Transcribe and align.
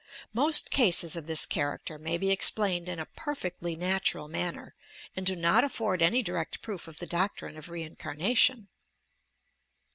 Jlost 0.35 0.71
cases 0.71 1.15
of 1.15 1.27
this 1.27 1.45
character 1.45 1.99
may 1.99 2.17
be 2.17 2.31
explained 2.31 2.89
in 2.89 2.97
a 2.97 3.05
perfectly 3.05 3.75
natural 3.75 4.27
manner, 4.27 4.73
and 5.15 5.27
do 5.27 5.35
not 5.35 5.63
afford 5.63 6.01
any 6.01 6.23
direct 6.23 6.63
proof 6.63 6.87
of 6.87 6.97
the 6.97 7.05
doctrine 7.05 7.55
of 7.55 7.69
reincarnation. 7.69 8.69